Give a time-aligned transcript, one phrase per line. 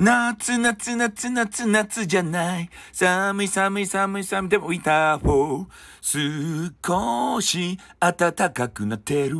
[0.00, 2.70] 夏夏夏夏夏じゃない。
[2.92, 6.72] 寒い寒い寒い寒いでもいた方ー。
[6.80, 9.38] 少し暖かくなってる。